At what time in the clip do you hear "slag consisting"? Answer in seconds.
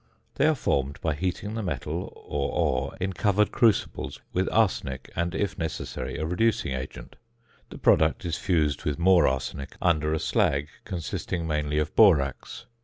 10.19-11.45